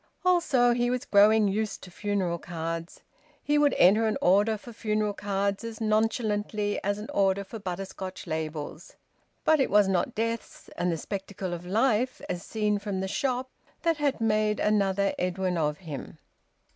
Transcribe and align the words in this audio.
Also 0.25 0.71
he 0.73 0.89
was 0.89 1.05
growing 1.05 1.47
used 1.47 1.83
to 1.83 1.91
funeral 1.91 2.39
cards. 2.39 3.03
He 3.43 3.59
would 3.59 3.75
enter 3.75 4.07
an 4.07 4.17
order 4.19 4.57
for 4.57 4.73
funeral 4.73 5.13
cards 5.13 5.63
as 5.63 5.79
nonchalantly 5.79 6.83
as 6.83 6.97
an 6.97 7.07
order 7.13 7.43
for 7.43 7.59
butterscotch 7.59 8.25
labels. 8.25 8.95
But 9.45 9.59
it 9.59 9.69
was 9.69 9.87
not 9.87 10.15
deaths 10.15 10.71
and 10.75 10.91
the 10.91 10.97
spectacle 10.97 11.53
of 11.53 11.67
life 11.67 12.19
as 12.29 12.41
seen 12.41 12.79
from 12.79 12.99
the 12.99 13.07
shop 13.07 13.51
that 13.83 13.97
had 13.97 14.19
made 14.19 14.59
another 14.59 15.13
Edwin 15.19 15.55
of 15.55 15.77
him. 15.77 16.17